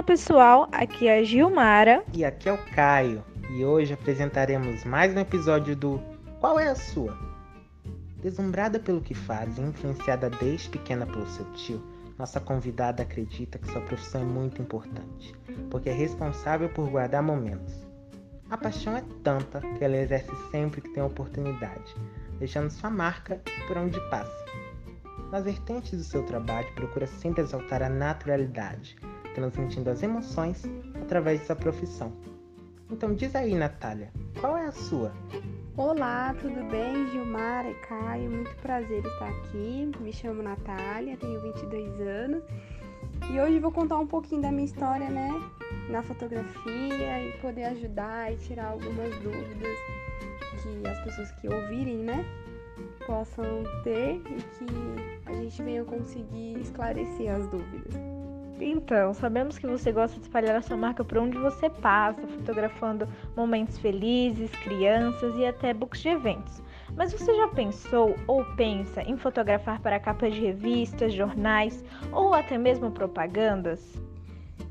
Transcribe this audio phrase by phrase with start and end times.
[0.00, 2.02] Olá pessoal, aqui é a Gilmara.
[2.14, 3.22] E aqui é o Caio.
[3.50, 6.00] E hoje apresentaremos mais um episódio do
[6.40, 7.14] Qual é a Sua?
[8.22, 11.82] Deslumbrada pelo que faz e influenciada desde pequena pelo seu tio,
[12.18, 15.34] nossa convidada acredita que sua profissão é muito importante,
[15.70, 17.86] porque é responsável por guardar momentos.
[18.48, 21.94] A paixão é tanta que ela exerce sempre que tem oportunidade,
[22.38, 23.38] deixando sua marca
[23.68, 24.46] por onde passa.
[25.30, 28.96] Nas vertentes do seu trabalho, procura sempre exaltar a naturalidade,
[29.34, 30.64] transmitindo as emoções
[31.02, 32.12] através de sua profissão.
[32.90, 35.12] Então diz aí, Natália, qual é a sua?
[35.76, 37.08] Olá, tudo bem?
[37.10, 39.90] Gilmar e Caio, muito prazer estar aqui.
[40.00, 42.42] Me chamo Natália, tenho 22 anos
[43.30, 45.30] e hoje vou contar um pouquinho da minha história, né,
[45.88, 49.78] na fotografia e poder ajudar e tirar algumas dúvidas
[50.62, 52.24] que as pessoas que ouvirem, né,
[53.06, 58.09] possam ter e que a gente venha conseguir esclarecer as dúvidas.
[58.60, 63.08] Então, sabemos que você gosta de espalhar a sua marca por onde você passa, fotografando
[63.34, 66.62] momentos felizes, crianças e até books de eventos.
[66.94, 72.58] Mas você já pensou ou pensa em fotografar para capas de revistas, jornais ou até
[72.58, 73.80] mesmo propagandas?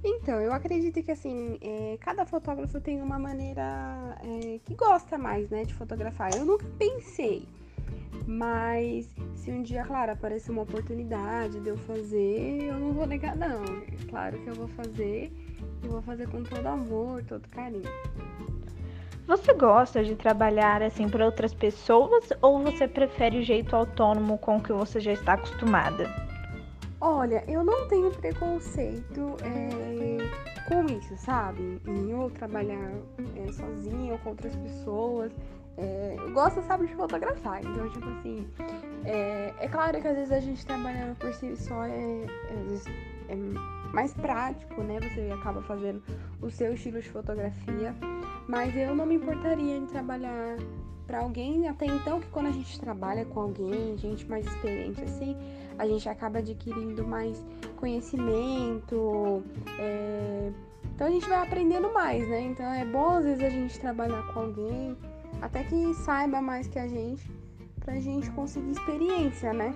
[0.04, 5.50] Então, eu acredito que assim, é, cada fotógrafo tem uma maneira é, que gosta mais,
[5.50, 6.36] né, de fotografar.
[6.36, 7.46] Eu nunca pensei
[8.28, 13.36] mas se um dia, claro, aparecer uma oportunidade de eu fazer, eu não vou negar
[13.36, 13.64] não.
[14.10, 15.32] Claro que eu vou fazer
[15.84, 17.90] e vou fazer com todo amor, todo carinho.
[19.28, 24.58] Você gosta de trabalhar assim para outras pessoas ou você prefere o jeito autônomo com
[24.58, 26.10] o que você já está acostumada?
[27.02, 31.80] Olha, eu não tenho preconceito é, com isso, sabe?
[31.88, 32.92] Em eu trabalhar
[33.36, 35.32] é, sozinha ou com outras pessoas.
[35.80, 37.62] É, eu gosto, sabe, de fotografar.
[37.64, 38.46] Então, tipo assim,
[39.06, 42.26] é, é, claro que às vezes a gente trabalhando por si só é,
[43.30, 43.36] é, é
[43.94, 45.00] mais prático, né?
[45.00, 46.04] Você acaba fazendo
[46.42, 47.96] o seu estilo de fotografia.
[48.48, 50.58] Mas eu não me importaria em trabalhar
[51.08, 55.36] para alguém, até então que quando a gente trabalha com alguém, gente mais experiente assim,
[55.78, 57.44] a gente acaba adquirindo mais
[57.78, 59.44] conhecimento.
[59.80, 60.52] É...
[60.94, 62.42] Então a gente vai aprendendo mais, né?
[62.42, 64.98] Então é bom às vezes a gente trabalhar com alguém
[65.42, 67.30] até que saiba mais que a gente,
[67.80, 69.74] pra gente conseguir experiência, né?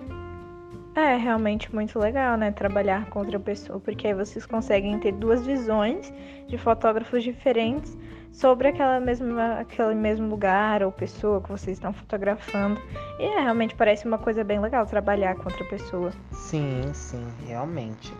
[0.94, 2.52] É realmente muito legal, né?
[2.52, 6.12] Trabalhar com outra pessoa, porque aí vocês conseguem ter duas visões
[6.46, 7.96] de fotógrafos diferentes
[8.30, 12.80] sobre aquela mesma, aquele mesmo lugar ou pessoa que vocês estão fotografando.
[13.18, 16.12] E é, realmente parece uma coisa bem legal trabalhar com outra pessoa.
[16.30, 18.12] Sim, sim, realmente.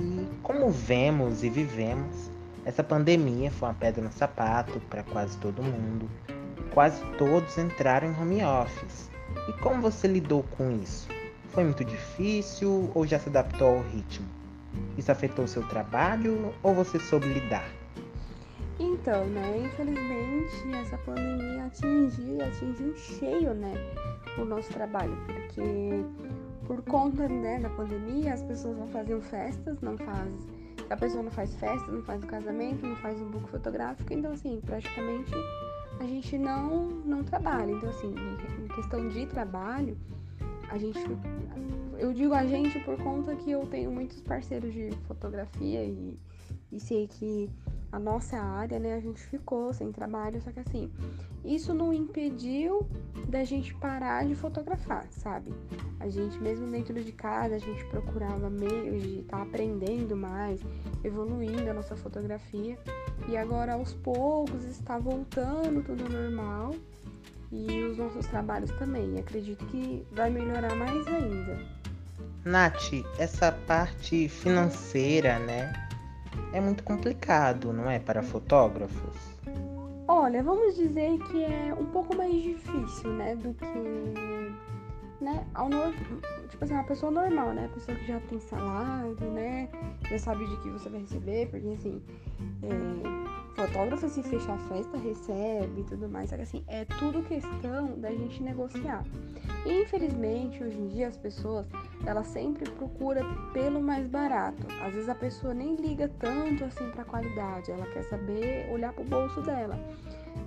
[0.00, 2.30] E como vemos e vivemos,
[2.64, 6.08] essa pandemia foi uma pedra no sapato para quase todo mundo
[6.74, 9.08] quase todos entraram em home office.
[9.48, 11.08] E como você lidou com isso?
[11.50, 14.26] Foi muito difícil ou já se adaptou ao ritmo?
[14.98, 17.64] Isso afetou seu trabalho ou você soube lidar?
[18.80, 23.72] Então, né, infelizmente essa pandemia atingiu e atingiu cheio, né,
[24.36, 26.04] o nosso trabalho, porque
[26.66, 30.32] por conta, né, da pandemia as pessoas não faziam festas, não faz,
[30.90, 34.32] a pessoa não faz festa, não faz o casamento, não faz um book fotográfico, então
[34.32, 35.32] assim, praticamente
[36.00, 37.72] a gente não, não trabalha.
[37.72, 38.14] Então, assim,
[38.62, 39.96] em questão de trabalho,
[40.70, 40.98] a gente.
[41.98, 46.18] Eu digo a gente por conta que eu tenho muitos parceiros de fotografia e,
[46.72, 47.48] e sei que
[47.92, 50.90] a nossa área, né, a gente ficou sem trabalho, só que assim,
[51.44, 52.84] isso não impediu
[53.28, 55.54] da gente parar de fotografar, sabe?
[56.00, 60.60] A gente, mesmo dentro de casa, a gente procurava meios de estar tá aprendendo mais,
[61.04, 62.78] evoluindo a nossa fotografia.
[63.28, 66.74] E agora, aos poucos, está voltando tudo normal
[67.52, 69.18] e os nossos trabalhos também.
[69.18, 71.58] Acredito que vai melhorar mais ainda.
[72.44, 75.72] Nath, essa parte financeira, né?
[76.52, 79.16] É muito complicado, não é, para fotógrafos?
[80.06, 84.33] Olha, vamos dizer que é um pouco mais difícil, né, do que
[85.24, 85.68] né, ao
[86.48, 87.68] tipo assim, uma pessoa normal, né?
[87.74, 89.68] Pessoa que já tem salário, né?
[90.08, 92.02] Já sabe de que você vai receber, porque assim,
[92.62, 93.60] é...
[93.60, 96.30] fotógrafo se fechar a festa recebe e tudo mais.
[96.30, 99.02] Só que assim, é tudo questão da gente negociar.
[99.64, 101.66] E infelizmente, hoje em dia as pessoas,
[102.06, 104.66] elas sempre procuram pelo mais barato.
[104.82, 109.04] Às vezes a pessoa nem liga tanto assim pra qualidade, ela quer saber olhar pro
[109.04, 109.78] bolso dela.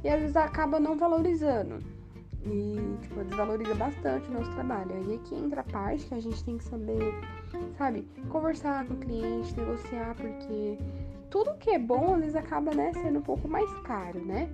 [0.04, 1.97] E às vezes acaba não valorizando
[2.46, 4.92] e tipo, desvaloriza bastante o nosso trabalho.
[4.94, 7.14] Aí aqui entra a parte que a gente tem que saber,
[7.78, 10.78] sabe, conversar com o cliente, negociar, porque
[11.30, 14.50] tudo que é bom às vezes acaba né, sendo um pouco mais caro, né?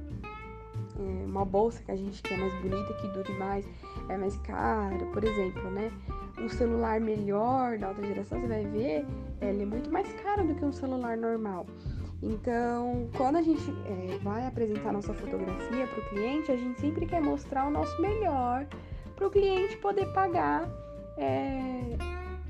[0.95, 3.67] É uma bolsa que a gente quer mais bonita, que dure mais,
[4.09, 5.91] é mais caro, por exemplo, né?
[6.37, 9.05] um celular melhor da alta geração, você vai ver,
[9.41, 11.65] ele é muito mais caro do que um celular normal.
[12.23, 17.05] Então, quando a gente é, vai apresentar nossa fotografia para o cliente, a gente sempre
[17.05, 18.65] quer mostrar o nosso melhor
[19.13, 20.69] para o cliente poder pagar
[21.17, 21.97] é,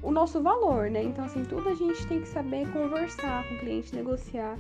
[0.04, 1.02] o nosso valor, né?
[1.02, 4.56] Então, assim, tudo a gente tem que saber conversar com o cliente, negociar.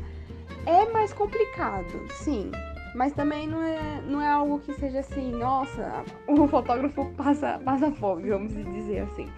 [0.65, 2.49] É mais complicado, sim,
[2.95, 7.91] mas também não é, não é algo que seja assim, nossa, o fotógrafo passa, passa
[7.91, 9.29] fome, vamos dizer assim.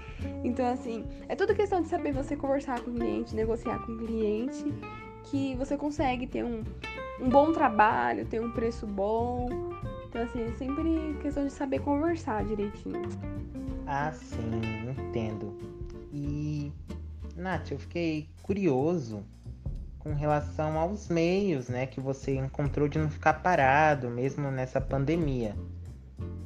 [0.41, 3.97] Então, assim, é tudo questão de saber você conversar com o cliente, negociar com o
[3.97, 4.73] cliente,
[5.25, 6.63] que você consegue ter um,
[7.19, 9.47] um bom trabalho, ter um preço bom.
[10.07, 13.09] Então, assim, é sempre questão de saber conversar direitinho.
[13.85, 15.57] Ah, sim, entendo.
[16.11, 16.71] E,
[17.35, 19.23] Nath, eu fiquei curioso
[19.99, 25.55] com relação aos meios, né, que você encontrou de não ficar parado, mesmo nessa pandemia.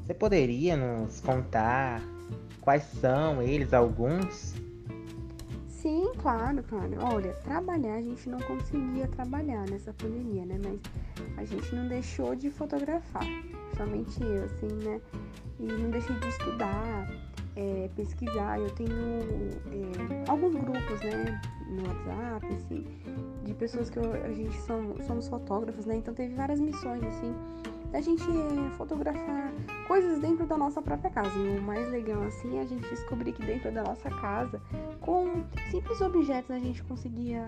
[0.05, 2.01] Você poderia nos contar
[2.61, 4.55] quais são eles, alguns?
[5.81, 6.91] Sim, claro, claro.
[7.13, 10.59] Olha, trabalhar a gente não conseguia trabalhar nessa pandemia, né?
[10.65, 10.81] Mas
[11.37, 13.25] a gente não deixou de fotografar,
[13.77, 14.99] somente eu, assim, né?
[15.57, 17.07] E não deixei de estudar,
[17.55, 18.59] é, pesquisar.
[18.59, 22.85] Eu tenho é, alguns grupos, né, no WhatsApp, assim,
[23.45, 25.95] de pessoas que eu, a gente somos, somos fotógrafos, né?
[25.95, 27.33] Então teve várias missões, assim,
[27.91, 28.23] da gente
[28.77, 29.51] fotografar
[29.87, 31.37] coisas dentro da nossa própria casa.
[31.37, 34.61] E o mais legal, assim, é a gente descobrir que dentro da nossa casa,
[35.01, 37.43] com simples objetos, a gente conseguia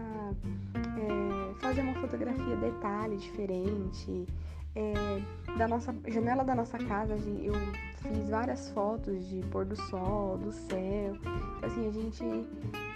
[0.76, 4.26] é, fazer uma fotografia detalhe diferente.
[4.74, 5.22] É,
[5.58, 7.54] da nossa janela da nossa casa, eu
[7.98, 11.18] fiz várias fotos de pôr do sol, do céu.
[11.18, 12.24] Então, assim, a gente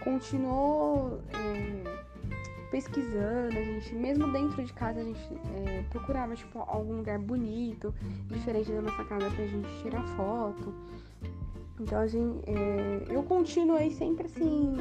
[0.01, 2.05] continuou é,
[2.75, 5.33] pesquisando, a gente, mesmo dentro de casa, a gente
[5.65, 7.95] é, procurava, tipo, algum lugar bonito,
[8.27, 10.73] diferente da nossa casa pra gente tirar foto.
[11.79, 14.75] Então, a gente, é, eu continuei sempre assim,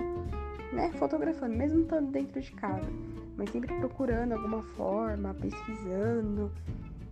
[0.72, 2.90] né, fotografando, mesmo estando dentro de casa,
[3.36, 6.50] mas sempre procurando alguma forma, pesquisando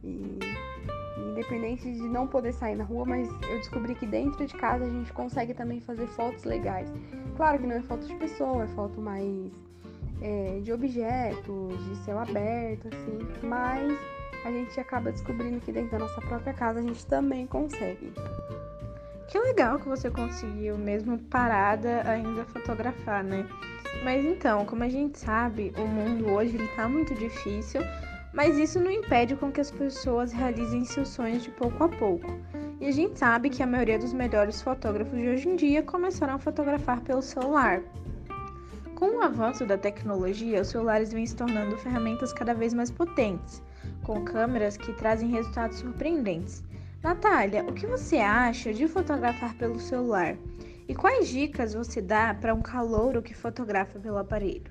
[0.02, 0.40] e
[1.30, 4.90] independente de não poder sair na rua, mas eu descobri que dentro de casa a
[4.90, 6.92] gente consegue também fazer fotos legais.
[7.36, 9.52] Claro que não é foto de pessoa, é foto mais
[10.22, 13.98] é, de objetos, de céu aberto, assim, mas
[14.44, 18.12] a gente acaba descobrindo que dentro da nossa própria casa a gente também consegue.
[19.28, 23.46] Que legal que você conseguiu, mesmo parada, ainda fotografar, né?
[24.04, 27.80] Mas então, como a gente sabe, o mundo hoje ele tá muito difícil
[28.32, 32.26] mas isso não impede com que as pessoas realizem seus sonhos de pouco a pouco.
[32.80, 36.34] E a gente sabe que a maioria dos melhores fotógrafos de hoje em dia começaram
[36.34, 37.82] a fotografar pelo celular.
[39.02, 43.60] Com o avanço da tecnologia, os celulares vêm se tornando ferramentas cada vez mais potentes,
[44.04, 46.62] com câmeras que trazem resultados surpreendentes.
[47.02, 50.36] Natália, o que você acha de fotografar pelo celular?
[50.86, 54.70] E quais dicas você dá para um calouro que fotografa pelo aparelho?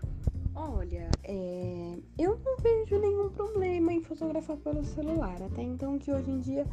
[0.55, 1.97] Olha, é...
[2.17, 5.35] eu não vejo nenhum problema em fotografar pelo celular.
[5.43, 6.65] Até então que hoje em dia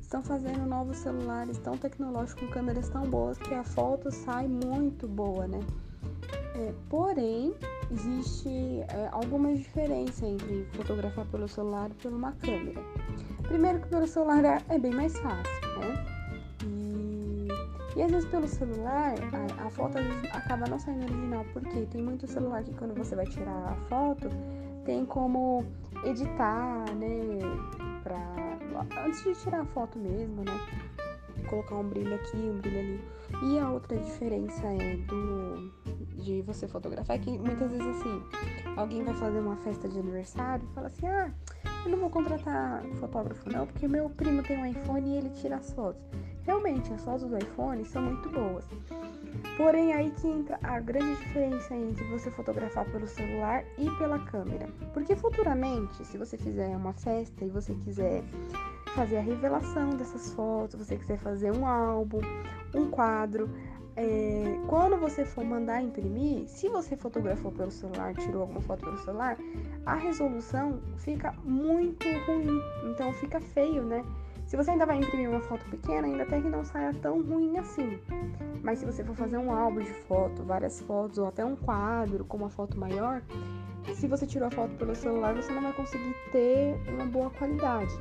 [0.00, 5.06] estão fazendo novos celulares tão tecnológicos com câmeras tão boas que a foto sai muito
[5.06, 5.60] boa, né?
[6.54, 7.54] É, porém,
[7.90, 8.48] existe
[8.88, 12.80] é, alguma diferença entre fotografar pelo celular e por uma câmera.
[13.42, 16.14] Primeiro que pelo celular é, é bem mais fácil, né?
[17.96, 19.98] E às vezes pelo celular, a, a, foto
[20.32, 24.28] acaba não saindo original, porque tem muito celular que quando você vai tirar a foto,
[24.84, 25.64] tem como
[26.04, 27.38] editar, né?
[28.02, 28.18] Pra,
[29.04, 30.60] antes de tirar a foto mesmo, né?
[31.48, 33.04] Colocar um brilho aqui, um brilho ali.
[33.44, 35.72] E a outra diferença é do
[36.24, 38.22] de você fotografar é que muitas vezes assim,
[38.76, 41.30] alguém vai fazer uma festa de aniversário e fala assim, ah,
[41.84, 45.56] eu não vou contratar fotógrafo não, porque meu primo tem um iPhone e ele tira
[45.56, 46.02] as fotos.
[46.44, 48.64] Realmente, as fotos do iPhone são muito boas.
[49.56, 54.68] Porém, aí que entra a grande diferença entre você fotografar pelo celular e pela câmera.
[54.92, 58.22] Porque futuramente, se você fizer uma festa e você quiser
[58.94, 62.20] fazer a revelação dessas fotos, você quiser fazer um álbum,
[62.74, 63.48] um quadro,
[63.96, 68.98] é, quando você for mandar imprimir, se você fotografou pelo celular, tirou alguma foto pelo
[68.98, 69.36] celular,
[69.86, 72.60] a resolução fica muito ruim.
[72.90, 74.04] Então fica feio, né?
[74.46, 77.56] Se você ainda vai imprimir uma foto pequena, ainda até que não saia tão ruim
[77.56, 77.98] assim.
[78.62, 82.24] Mas se você for fazer um álbum de foto, várias fotos, ou até um quadro
[82.24, 83.22] com uma foto maior,
[83.94, 87.94] se você tirou a foto pelo celular, você não vai conseguir ter uma boa qualidade.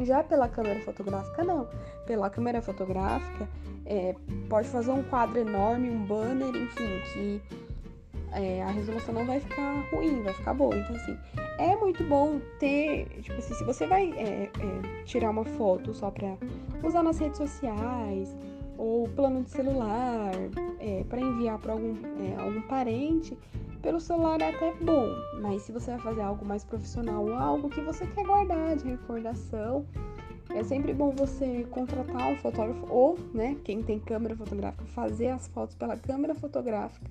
[0.00, 1.68] Já pela câmera fotográfica, não.
[2.06, 3.48] Pela câmera fotográfica,
[3.84, 4.14] é,
[4.48, 7.42] pode fazer um quadro enorme, um banner, enfim, que
[8.32, 10.76] é, a resolução não vai ficar ruim, vai ficar boa.
[10.76, 11.16] Então, assim,
[11.58, 16.10] é muito bom ter, tipo assim, se você vai é, é, tirar uma foto só
[16.10, 16.36] pra
[16.82, 18.36] usar nas redes sociais,
[18.78, 20.32] ou plano de celular,
[20.78, 23.36] é, para enviar para algum, é, algum parente,
[23.86, 27.68] pelo celular é até bom, mas se você vai fazer algo mais profissional ou algo
[27.68, 29.86] que você quer guardar de recordação,
[30.52, 35.46] é sempre bom você contratar um fotógrafo ou, né, quem tem câmera fotográfica, fazer as
[35.46, 37.08] fotos pela câmera fotográfica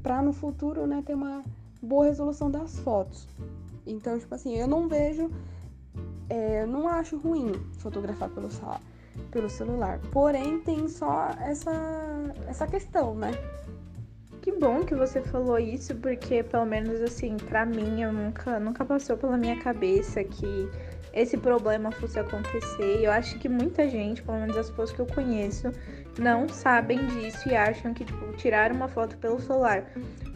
[0.00, 1.42] para no futuro, né, ter uma
[1.82, 3.26] boa resolução das fotos.
[3.84, 5.28] Então, tipo assim, eu não vejo,
[6.28, 8.80] é, não acho ruim fotografar pelo celular
[9.30, 9.98] pelo celular.
[10.12, 11.72] Porém, tem só essa,
[12.46, 13.32] essa questão, né?
[14.46, 18.84] Que bom que você falou isso, porque pelo menos assim, para mim, eu nunca, nunca
[18.84, 20.70] passou pela minha cabeça que
[21.16, 23.00] esse problema fosse acontecer.
[23.02, 25.72] Eu acho que muita gente, pelo menos as pessoas que eu conheço,
[26.18, 29.84] não sabem disso e acham que, tipo, tirar uma foto pelo celular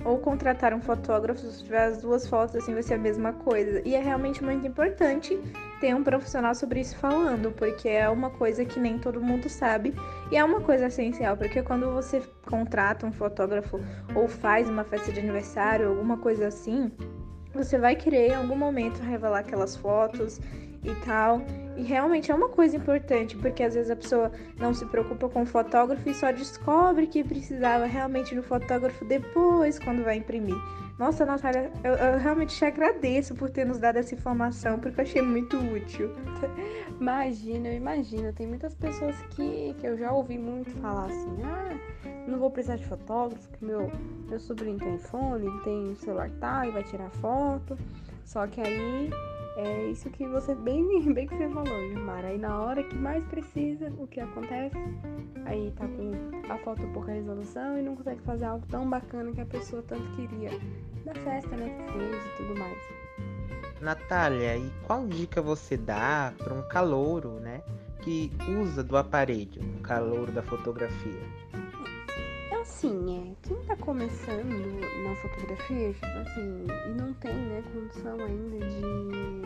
[0.05, 3.83] ou contratar um fotógrafo, se tiver as duas fotos, assim, vai ser a mesma coisa.
[3.85, 5.39] E é realmente muito importante
[5.81, 9.95] ter um profissional sobre isso falando, porque é uma coisa que nem todo mundo sabe
[10.31, 13.79] e é uma coisa essencial, porque quando você contrata um fotógrafo
[14.15, 16.91] ou faz uma festa de aniversário, alguma coisa assim,
[17.53, 20.41] você vai querer em algum momento revelar aquelas fotos
[20.83, 21.43] e tal.
[21.77, 25.43] E realmente é uma coisa importante, porque às vezes a pessoa não se preocupa com
[25.43, 30.57] o fotógrafo e só descobre que precisava realmente do fotógrafo depois, quando vai imprimir.
[30.99, 35.05] Nossa, Natália, eu, eu realmente te agradeço por ter nos dado essa informação, porque eu
[35.05, 36.11] achei muito útil.
[37.01, 38.31] Imagina, eu imagino.
[38.35, 41.75] Tem muitas pessoas que, que eu já ouvi muito falar assim: ah,
[42.29, 43.91] não vou precisar de fotógrafo, que meu,
[44.29, 47.79] meu sobrinho tem iPhone, tem celular tal e vai tirar foto.
[48.27, 49.09] Só que aí
[49.61, 52.25] é isso que você bem, bem que você falou, Gilmar.
[52.25, 54.77] Aí na hora que mais precisa, o que acontece?
[55.45, 59.41] Aí tá com a foto pouca resolução e não consegue fazer algo tão bacana que
[59.41, 60.51] a pessoa tanto queria.
[61.05, 62.79] Da festa, né, que fez e tudo mais.
[63.81, 67.63] Natália, e qual dica você dá para um calouro, né,
[68.03, 71.40] que usa do aparelho, um calouro da fotografia?
[72.81, 74.49] Assim, é, quem tá começando
[75.05, 79.41] na fotografia, tipo assim, e não tem, né, condição ainda de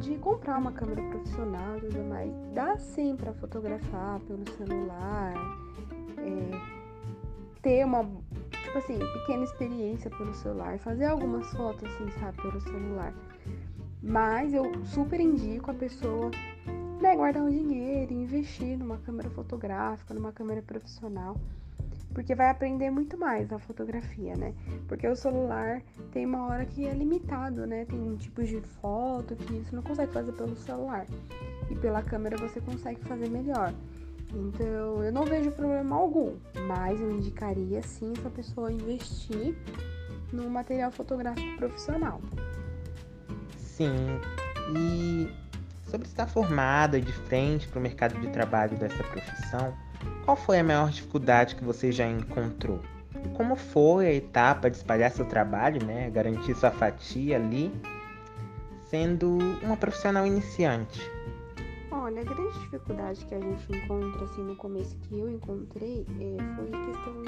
[0.00, 5.32] de comprar uma câmera profissional e tudo mais, dá sim para fotografar pelo celular,
[6.18, 6.50] é,
[7.62, 8.10] ter uma,
[8.50, 13.14] tipo assim, pequena experiência pelo celular, fazer algumas fotos assim, sabe, pelo celular.
[14.02, 16.32] Mas eu super indico a pessoa
[17.02, 21.36] né, guardar um dinheiro, investir numa câmera fotográfica, numa câmera profissional,
[22.14, 24.54] porque vai aprender muito mais na fotografia, né?
[24.86, 25.82] Porque o celular
[26.12, 27.84] tem uma hora que é limitado, né?
[27.86, 31.06] Tem tipos de foto que você não consegue fazer pelo celular
[31.68, 33.74] e pela câmera você consegue fazer melhor.
[34.32, 36.36] Então, eu não vejo problema algum,
[36.68, 39.56] mas eu indicaria sim essa pessoa investir
[40.32, 42.20] num material fotográfico profissional.
[43.58, 43.90] Sim,
[44.76, 45.41] e
[45.92, 49.76] sobre estar formada de frente para o mercado de trabalho dessa profissão,
[50.24, 52.80] qual foi a maior dificuldade que você já encontrou?
[53.22, 57.70] E como foi a etapa de espalhar seu trabalho, né, garantir sua fatia ali,
[58.86, 60.98] sendo uma profissional iniciante?
[61.90, 66.36] Olha, a grande dificuldade que a gente encontra assim no começo que eu encontrei é,
[66.56, 67.22] foi a questão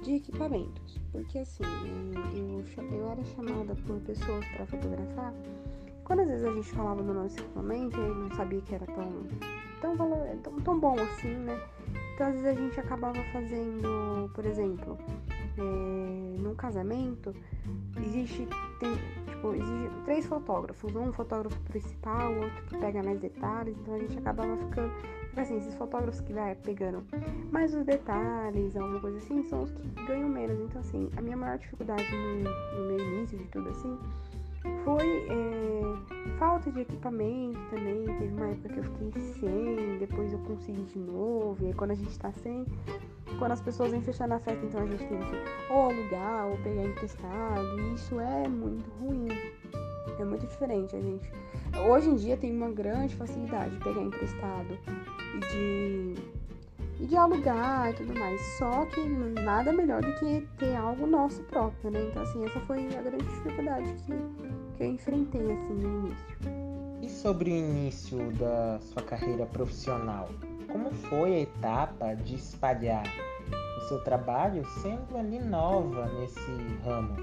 [0.00, 5.34] de, de equipamentos, porque assim é, eu, eu era chamada por pessoas para fotografar
[6.06, 9.26] quando às vezes a gente falava do nosso equipamento e não sabia que era tão,
[9.80, 11.60] tão, valor, tão, tão bom assim, né?
[12.14, 14.96] Então às vezes a gente acabava fazendo, por exemplo,
[15.58, 17.34] é, num casamento,
[18.00, 18.46] existe,
[18.78, 18.94] tem,
[19.26, 24.16] tipo, existe três fotógrafos, um fotógrafo principal, outro que pega mais detalhes, então a gente
[24.16, 24.92] acabava ficando.
[25.36, 27.04] Assim, esses fotógrafos que vai pegando
[27.52, 30.58] mais os detalhes, alguma coisa assim, são os que ganham menos.
[30.60, 33.98] Então, assim, a minha maior dificuldade no, no meu início de tudo assim
[34.84, 38.04] foi é, falta de equipamento também.
[38.04, 41.56] Teve uma época que eu fiquei sem, depois eu consegui de novo.
[41.62, 42.66] E aí quando a gente tá sem,
[43.38, 46.56] quando as pessoas vêm fechar na festa, então a gente tem que ou alugar ou
[46.58, 47.80] pegar emprestado.
[47.80, 49.28] E isso é muito ruim.
[50.18, 51.30] É muito diferente a gente.
[51.88, 54.78] Hoje em dia tem uma grande facilidade de pegar emprestado
[55.34, 56.36] e de
[56.98, 58.40] e de alugar e tudo mais.
[58.58, 59.00] Só que
[59.42, 62.06] nada melhor do que ter algo nosso próprio, né?
[62.10, 64.12] Então, assim, essa foi a grande dificuldade que,
[64.76, 66.26] que eu enfrentei, assim, no início.
[67.02, 70.28] E sobre o início da sua carreira profissional?
[70.70, 73.04] Como foi a etapa de espalhar
[73.78, 76.50] o seu trabalho sendo ali nova nesse
[76.84, 77.16] ramo?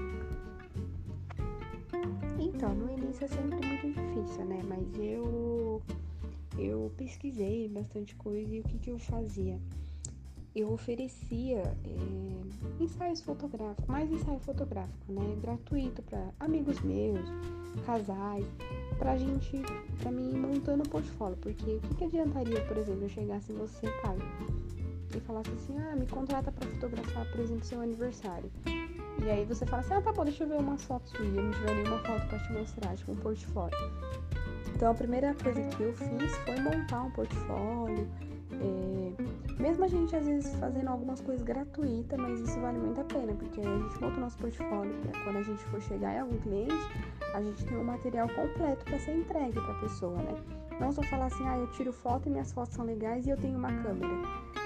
[2.38, 4.60] Então, no início é sempre muito difícil, né?
[4.66, 5.82] Mas eu
[6.56, 9.58] eu pesquisei bastante coisa e o que, que eu fazia?
[10.54, 12.33] eu oferecia é,
[12.80, 15.36] ensaios fotográficos, mais ensaio fotográfico, né?
[15.40, 17.24] Gratuito para amigos meus,
[17.86, 18.44] casais,
[18.98, 19.62] pra gente,
[20.00, 21.36] pra mim ir montando o portfólio.
[21.38, 24.22] Porque o que, que adiantaria, por exemplo, eu chegasse em você, Caio,
[25.16, 28.50] e falasse assim, ah, me contrata para fotografar, por exemplo, seu aniversário.
[29.24, 31.34] E aí você fala assim, ah, tá bom, deixa eu ver umas fotos suas.
[31.34, 33.78] Eu não tiver nenhuma foto pra te mostrar, tipo um portfólio.
[34.74, 38.08] Então a primeira coisa que eu fiz foi montar um portfólio.
[38.52, 39.12] É,
[39.64, 43.32] mesmo a gente às vezes fazendo algumas coisas gratuitas, mas isso vale muito a pena,
[43.32, 46.36] porque a gente monta o nosso portfólio para quando a gente for chegar em algum
[46.40, 46.74] cliente,
[47.32, 50.34] a gente tem um material completo para ser entregue para a pessoa, né?
[50.78, 53.38] Não só falar assim, ah, eu tiro foto e minhas fotos são legais e eu
[53.38, 54.12] tenho uma câmera.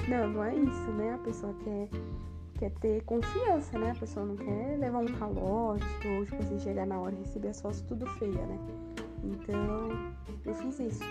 [0.08, 1.14] Não, não é isso, né?
[1.14, 1.88] A pessoa quer
[2.58, 3.92] quer ter confiança, né?
[3.92, 7.48] A pessoa não quer levar um calote ou, tipo assim, chegar na hora e receber
[7.50, 8.58] as fotos tudo feia, né?
[9.22, 9.90] Então,
[10.44, 11.04] eu fiz isso.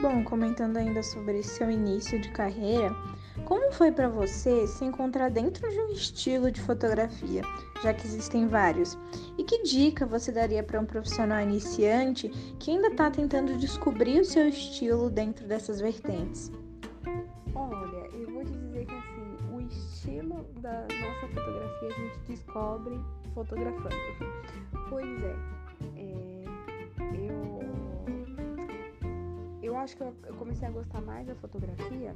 [0.00, 2.90] Bom, comentando ainda sobre seu início de carreira,
[3.44, 7.42] como foi para você se encontrar dentro de um estilo de fotografia,
[7.82, 8.96] já que existem vários?
[9.36, 14.24] E que dica você daria para um profissional iniciante que ainda está tentando descobrir o
[14.24, 16.50] seu estilo dentro dessas vertentes?
[17.54, 22.98] Olha, eu vou te dizer que assim, o estilo da nossa fotografia a gente descobre
[23.34, 23.96] fotografando.
[24.88, 25.36] Pois é,
[25.96, 26.29] é
[29.70, 32.14] eu acho que eu, comecei a gostar mais da fotografia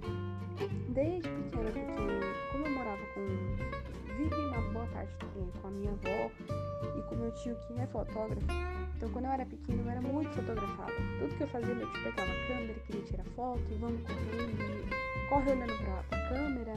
[0.88, 3.20] desde pequena, porque como eu morava com.
[4.16, 6.30] vivi uma boa parte do tempo com a minha avó
[6.98, 8.46] e com meu tio que é fotógrafo,
[8.96, 10.92] então quando eu era pequena eu era muito fotografada.
[11.20, 15.28] Tudo que eu fazia, meu tio pegava a câmera, queria tirar foto, e vamos correndo,
[15.28, 16.74] corre olhando pra, pra câmera,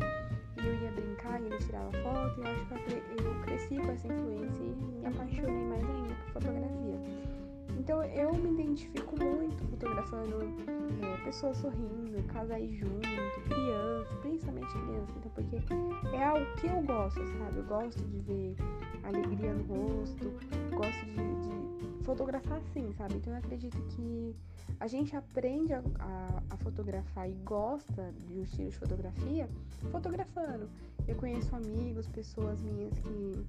[0.57, 3.91] e eu ia brincar e ele tirava foto, e eu acho que eu cresci com
[3.91, 7.37] essa influência e me apaixonei mais ainda por fotografia.
[7.77, 13.10] Então eu me identifico muito fotografando é, pessoas sorrindo, casais juntos,
[13.46, 17.57] crianças, principalmente crianças, então, porque é algo que eu gosto, sabe?
[17.57, 18.55] Eu gosto de ver
[19.03, 20.34] alegria no rosto,
[20.75, 23.15] gosto de, de fotografar assim, sabe?
[23.15, 24.36] Então eu acredito que
[24.79, 29.50] a gente aprende a, a, a, fotografar e gosta de um estilo de fotografia
[29.91, 30.69] fotografando.
[31.07, 33.46] Eu conheço amigos, pessoas minhas que,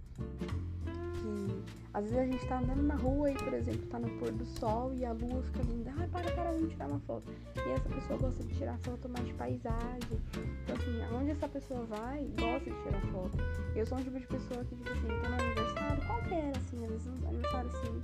[1.20, 4.30] que às vezes a gente tá andando na rua e, por exemplo, tá no pôr
[4.30, 5.92] do sol e a lua fica linda.
[5.98, 7.32] Ah, para, para, vamos tirar uma foto.
[7.56, 10.20] E essa pessoa gosta de tirar foto mais de paisagem.
[10.62, 13.36] Então, assim, aonde essa pessoa vai, gosta de tirar foto.
[13.74, 16.90] Eu sou um tipo de pessoa que, tipo assim, tá no aniversário, qualquer, assim, às
[16.90, 18.00] vezes um aniversário assim.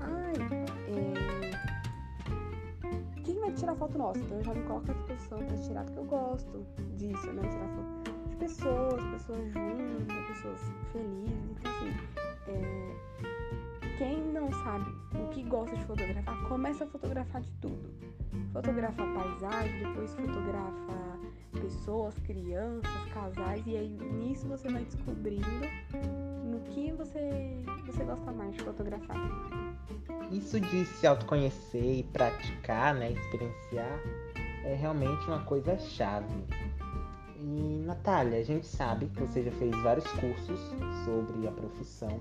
[0.00, 1.62] Ai, é
[3.22, 4.18] quem vai tirar foto nossa?
[4.18, 6.66] Então eu já me coloco à disposição pra tirar, porque eu gosto
[6.96, 7.42] disso, né?
[7.48, 8.01] Tirar foto
[8.42, 11.32] pessoas, pessoas juntas, pessoas felizes.
[11.50, 11.94] Então, assim,
[12.48, 13.98] é...
[13.98, 17.88] quem não sabe o que gosta de fotografar, começa a fotografar de tudo.
[18.52, 20.92] Fotografa paisagem, depois fotografa
[21.60, 25.46] pessoas, crianças, casais, e aí nisso você vai descobrindo
[26.44, 29.16] no que você, você gosta mais de fotografar.
[30.32, 34.00] Isso de se autoconhecer e praticar, né, experienciar,
[34.64, 36.34] é realmente uma coisa chave.
[37.44, 40.60] E Natália, a gente sabe que você já fez vários cursos
[41.04, 42.20] sobre a profissão.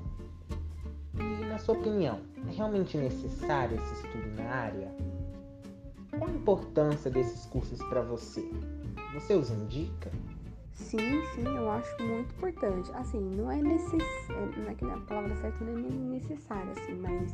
[1.14, 4.92] E na sua opinião, é realmente necessário esse estudo na área?
[6.18, 8.44] Qual a importância desses cursos para você?
[9.14, 10.12] Você os indica?
[10.82, 12.92] Sim, sim, eu acho muito importante.
[12.94, 16.96] Assim, não é necessário, é, não é que a palavra certa não é necessária, assim,
[16.96, 17.34] mas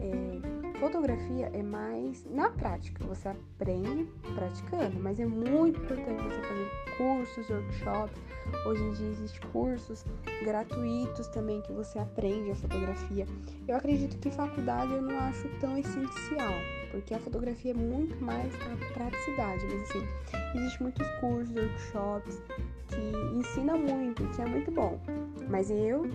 [0.00, 3.04] é, fotografia é mais na prática.
[3.04, 8.16] Você aprende praticando, mas é muito importante você fazer cursos, workshops.
[8.64, 10.06] Hoje em dia existem cursos
[10.42, 13.26] gratuitos também que você aprende a fotografia.
[13.66, 16.54] Eu acredito que faculdade eu não acho tão essencial,
[16.90, 20.06] porque a fotografia é muito mais a praticidade, mas assim,
[20.56, 22.42] existem muitos cursos, workshops
[22.88, 24.98] que ensina muito, que é muito bom.
[25.48, 26.06] Mas eu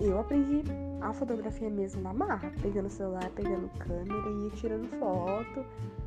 [0.00, 0.62] eu aprendi
[1.00, 5.64] a fotografia mesmo na marra, pegando celular, pegando câmera e tirando foto.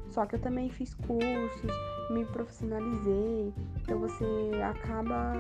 [0.10, 1.72] Só que eu também fiz cursos,
[2.10, 4.26] me profissionalizei, então você
[4.64, 5.34] acaba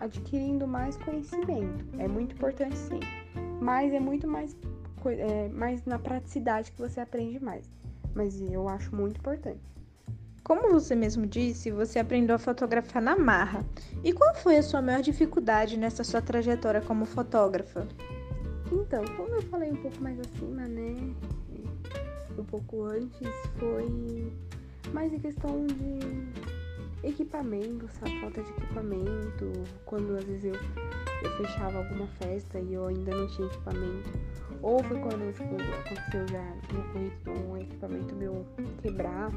[0.00, 1.84] adquirindo mais conhecimento.
[1.98, 3.00] É muito importante sim,
[3.60, 4.56] mas é muito mais,
[5.06, 7.77] é, mais na praticidade que você aprende mais.
[8.18, 9.60] Mas eu acho muito importante.
[10.42, 13.64] Como você mesmo disse, você aprendeu a fotografar na marra.
[14.02, 17.86] E qual foi a sua maior dificuldade nessa sua trajetória como fotógrafa?
[18.72, 20.96] Então, como eu falei um pouco mais acima, né?
[22.36, 24.32] Um pouco antes, foi
[24.92, 28.20] mais em questão de equipamento, sabe?
[28.20, 29.52] Falta de equipamento.
[29.84, 30.54] Quando às vezes eu,
[31.22, 34.10] eu fechava alguma festa e eu ainda não tinha equipamento.
[34.62, 36.42] Ou foi quando tipo, aconteceu já
[36.72, 38.44] no ocorrido um equipamento meu
[38.82, 39.30] quebrar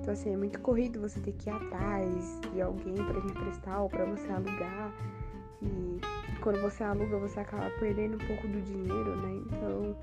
[0.00, 3.82] Então, assim, é muito corrido você ter que ir atrás de alguém para te emprestar
[3.82, 4.92] ou para você alugar.
[5.62, 6.00] E
[6.42, 9.42] quando você aluga, você acaba perdendo um pouco do dinheiro, né?
[9.46, 9.96] Então,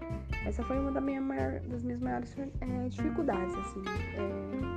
[0.46, 3.84] essa foi uma da minha maior, das minhas maiores é, dificuldades, assim.
[4.16, 4.70] É,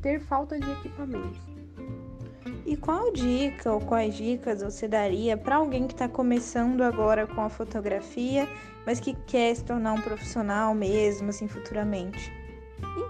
[0.00, 1.51] ter falta de equipamentos.
[2.64, 7.40] E qual dica ou quais dicas você daria para alguém que está começando agora com
[7.40, 8.48] a fotografia,
[8.86, 12.32] mas que quer se tornar um profissional mesmo, assim, futuramente?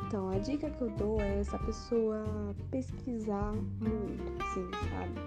[0.07, 2.25] Então, a dica que eu dou é essa pessoa
[2.71, 5.21] pesquisar muito, assim, sabe?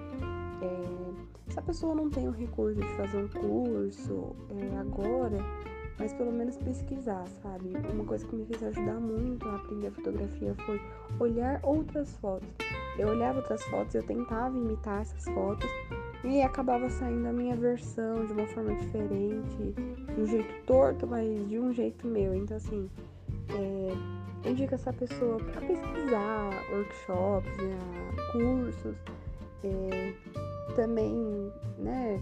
[0.62, 5.38] É, se a pessoa não tem o recurso de fazer um curso é, agora,
[5.98, 7.72] mas pelo menos pesquisar, sabe?
[7.94, 10.82] Uma coisa que me fez ajudar muito a aprender fotografia foi
[11.20, 12.50] olhar outras fotos.
[12.98, 15.70] Eu olhava outras fotos, eu tentava imitar essas fotos
[16.24, 19.74] e acabava saindo a minha versão de uma forma diferente,
[20.14, 22.34] de um jeito torto, mas de um jeito meu.
[22.34, 22.90] Então, assim,
[23.50, 27.78] é, indico essa pessoa para pesquisar workshops, né,
[28.32, 28.96] cursos,
[29.64, 30.14] é,
[30.76, 32.22] também, né,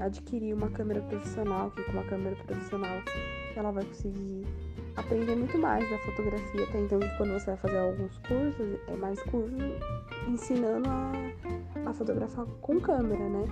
[0.00, 2.98] adquirir uma câmera profissional, que com uma câmera profissional
[3.56, 4.46] ela vai conseguir
[4.96, 6.64] aprender muito mais da fotografia.
[6.64, 9.56] Até então, quando você vai fazer alguns cursos, é mais curso
[10.28, 13.44] ensinando a, a fotografar com câmera, né?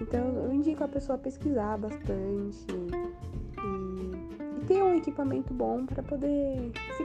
[0.00, 2.66] Então, eu indico a pessoa pesquisar bastante
[3.62, 7.04] e, e ter um equipamento bom para poder se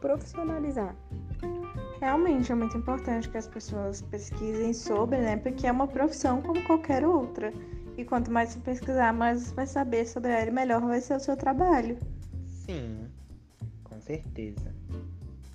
[0.00, 0.94] profissionalizar.
[2.00, 5.36] Realmente é muito importante que as pessoas pesquisem sobre, né?
[5.36, 7.52] Porque é uma profissão como qualquer outra.
[7.96, 11.14] E quanto mais você pesquisar, mais você vai saber sobre ela e melhor vai ser
[11.16, 11.98] o seu trabalho.
[12.46, 13.08] Sim,
[13.84, 14.74] com certeza.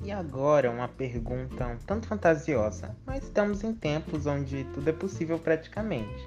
[0.01, 5.37] E agora uma pergunta um tanto fantasiosa, mas estamos em tempos onde tudo é possível
[5.37, 6.25] praticamente.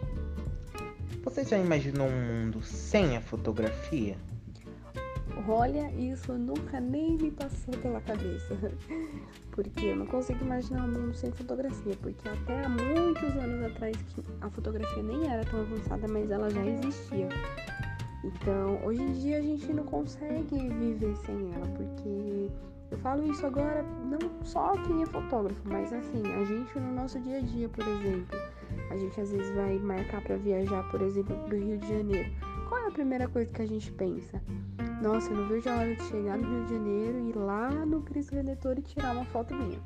[1.24, 4.16] Você já imaginou um mundo sem a fotografia?
[5.48, 8.56] Olha, isso nunca nem me passou pela cabeça.
[9.50, 11.94] Porque eu não consigo imaginar um mundo sem fotografia.
[12.00, 13.96] Porque até há muitos anos atrás
[14.40, 17.28] a fotografia nem era tão avançada, mas ela já existia.
[18.24, 22.50] Então, hoje em dia a gente não consegue viver sem ela, porque
[22.92, 27.18] eu falo isso agora não só quem é fotógrafo, mas assim, a gente no nosso
[27.20, 28.38] dia a dia, por exemplo,
[28.90, 32.30] a gente às vezes vai marcar para viajar, por exemplo, para o Rio de Janeiro.
[32.72, 34.42] Qual é a primeira coisa que a gente pensa?
[35.02, 37.68] Nossa, eu não vejo a hora de chegar no Rio de Janeiro e ir lá
[37.68, 39.78] no Cristo Redentor e tirar uma foto minha.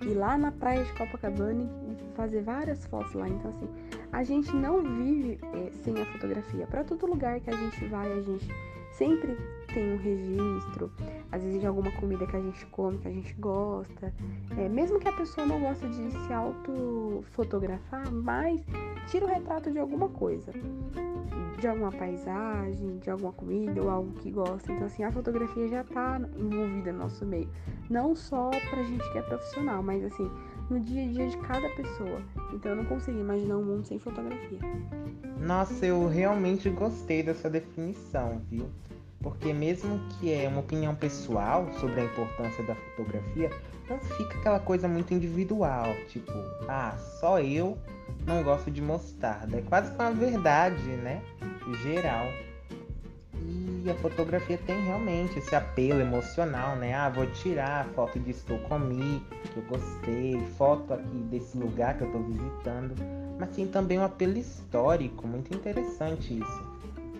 [0.00, 3.28] Ir lá na praia de Copacabana e fazer várias fotos lá.
[3.28, 3.68] Então, assim,
[4.12, 6.64] a gente não vive é, sem a fotografia.
[6.68, 8.48] Para todo lugar que a gente vai, a gente
[8.92, 9.36] sempre
[9.72, 10.92] tem um registro,
[11.30, 14.12] às vezes de alguma comida que a gente come, que a gente gosta.
[14.56, 18.60] É, mesmo que a pessoa não goste de se auto-fotografar, mas
[19.08, 20.52] tira o retrato de alguma coisa.
[21.58, 24.72] De alguma paisagem, de alguma comida ou algo que gosta.
[24.72, 27.48] Então, assim, a fotografia já está envolvida no nosso meio.
[27.90, 30.30] Não só pra gente que é profissional, mas assim,
[30.70, 32.22] no dia a dia de cada pessoa.
[32.54, 34.58] Então eu não consigo imaginar um mundo sem fotografia.
[35.38, 38.66] Nossa, eu realmente gostei dessa definição, viu?
[39.22, 43.50] Porque mesmo que é uma opinião pessoal sobre a importância da fotografia,
[43.88, 46.32] não fica aquela coisa muito individual, tipo,
[46.68, 47.76] ah, só eu
[48.24, 49.58] não gosto de mostarda.
[49.58, 51.22] É quase uma verdade, né?
[51.82, 52.26] Geral.
[53.34, 56.94] E a fotografia tem realmente esse apelo emocional, né?
[56.94, 62.04] Ah, vou tirar foto de estou comigo, que eu gostei, foto aqui desse lugar que
[62.04, 62.94] eu estou visitando.
[63.38, 66.69] Mas tem também um apelo histórico, muito interessante isso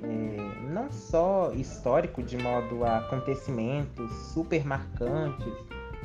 [0.02, 5.52] é, não só histórico de modo a acontecimentos super marcantes,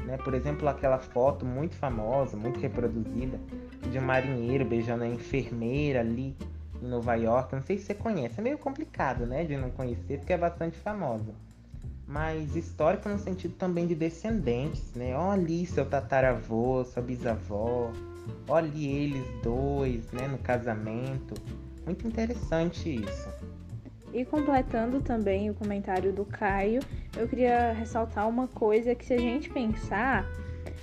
[0.06, 0.18] né?
[0.18, 3.40] Por exemplo, aquela foto muito famosa, muito reproduzida,
[3.92, 6.36] de um marinheiro beijando a enfermeira ali
[6.82, 7.54] em Nova York.
[7.54, 10.78] Não sei se você conhece, é meio complicado, né, de não conhecer, porque é bastante
[10.78, 11.34] famosa.
[12.08, 15.16] Mas histórico no sentido também de descendentes, né?
[15.16, 17.92] Olha ali seu tataravô, sua bisavó,
[18.48, 21.34] olha eles dois, né, no casamento.
[21.84, 23.55] Muito interessante isso.
[24.16, 26.80] E completando também o comentário do Caio,
[27.18, 30.26] eu queria ressaltar uma coisa que se a gente pensar,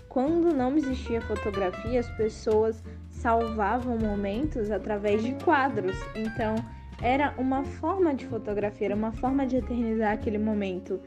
[0.07, 5.97] quando não existia fotografia, as pessoas salvavam momentos através de quadros.
[6.15, 6.57] Então,
[7.01, 11.01] era uma forma de fotografia, era uma forma de eternizar aquele momento.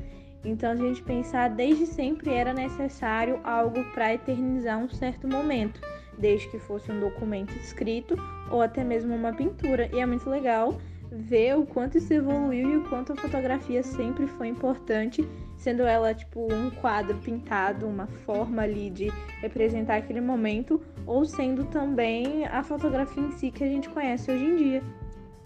[0.43, 5.79] Então, a gente pensar desde sempre era necessário algo para eternizar um certo momento,
[6.17, 8.15] desde que fosse um documento escrito
[8.49, 9.87] ou até mesmo uma pintura.
[9.93, 10.75] E é muito legal
[11.11, 16.13] ver o quanto isso evoluiu e o quanto a fotografia sempre foi importante, sendo ela
[16.13, 19.09] tipo um quadro pintado, uma forma ali de
[19.41, 24.45] representar aquele momento, ou sendo também a fotografia em si que a gente conhece hoje
[24.45, 24.83] em dia.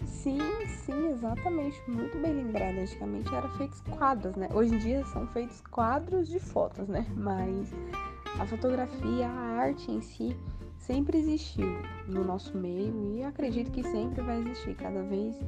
[0.04, 1.80] Sim, sim, exatamente.
[1.88, 2.78] Muito bem lembrado.
[2.78, 4.48] Antigamente era feitos quadros, né?
[4.52, 7.06] Hoje em dia são feitos quadros de fotos, né?
[7.16, 7.72] Mas
[8.38, 10.36] a fotografia, a arte em si,
[10.90, 15.38] sempre existiu no nosso meio e acredito que sempre vai existir, cada vez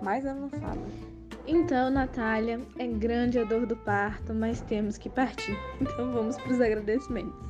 [0.00, 0.80] mais avançada.
[1.46, 5.54] Então, Natália, é grande a dor do parto, mas temos que partir.
[5.78, 7.48] Então vamos para os agradecimentos.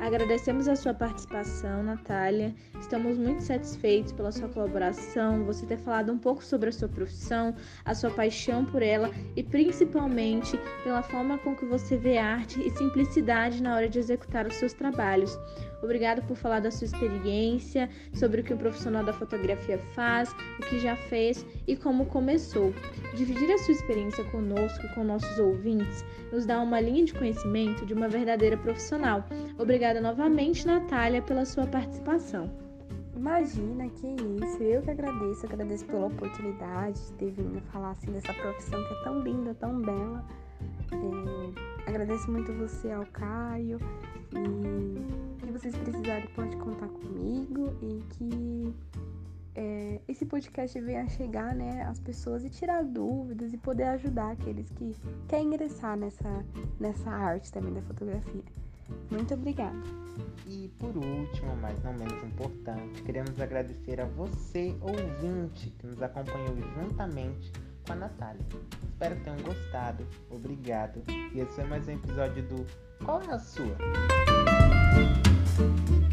[0.00, 2.54] Agradecemos a sua participação, Natália.
[2.80, 7.54] Estamos muito satisfeitos pela sua colaboração, você ter falado um pouco sobre a sua profissão,
[7.84, 12.70] a sua paixão por ela e principalmente pela forma com que você vê arte e
[12.76, 15.38] simplicidade na hora de executar os seus trabalhos.
[15.82, 20.62] Obrigado por falar da sua experiência, sobre o que um profissional da fotografia faz, o
[20.68, 22.72] que já fez e como começou.
[23.14, 27.86] Dividir a sua experiência conosco e com nossos ouvintes nos dá uma linha de conhecimento
[27.86, 29.24] de uma verdadeira profissional.
[29.58, 32.50] Obrigada novamente, Natália, pela sua participação.
[33.18, 34.62] Imagina, que isso.
[34.62, 39.02] Eu que agradeço, agradeço pela oportunidade de ter vindo falar assim dessa profissão que é
[39.02, 40.24] tão linda, tão bela.
[40.92, 43.78] É, agradeço muito você ao Caio
[44.32, 48.74] e vocês precisarem pode contar comigo e que
[49.56, 54.70] é, esse podcast venha chegar né, às pessoas e tirar dúvidas e poder ajudar aqueles
[54.70, 54.94] que
[55.26, 56.44] querem ingressar nessa,
[56.78, 58.42] nessa arte também da fotografia.
[59.10, 59.76] Muito obrigada.
[60.46, 66.56] E por último, mas não menos importante, queremos agradecer a você, ouvinte, que nos acompanhou
[66.76, 67.52] juntamente
[67.84, 68.46] com a Natália.
[68.88, 70.06] Espero que tenham gostado.
[70.30, 71.02] Obrigado.
[71.34, 72.64] E esse foi mais um episódio do
[73.04, 73.76] Qual é a sua?
[75.58, 76.07] thank you